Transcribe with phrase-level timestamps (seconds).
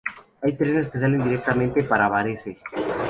[0.41, 2.57] Hay trenes que salen directamente para Varese.